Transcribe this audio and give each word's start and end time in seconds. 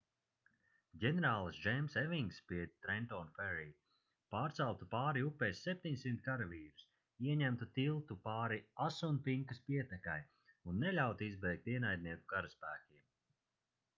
ģenerālis 1.01 1.57
džeims 1.65 1.97
evings 2.01 2.37
pie 2.51 2.61
trenton 2.85 3.27
ferry 3.35 3.67
pārceltu 4.35 4.87
pāri 4.95 5.23
upei 5.27 5.53
700 5.59 6.25
karavīrus 6.29 6.87
ieņemtu 7.33 7.69
tiltu 7.77 8.17
pāri 8.25 8.59
asunpinkas 8.87 9.63
pietekai 9.69 10.17
un 10.73 10.83
neļautu 10.87 11.29
izbēgt 11.31 11.71
ienaidnieku 11.77 12.31
karaspēkiem 12.35 13.07